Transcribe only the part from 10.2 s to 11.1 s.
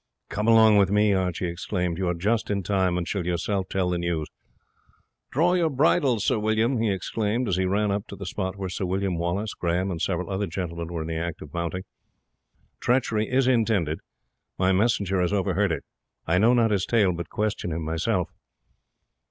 other gentlemen were in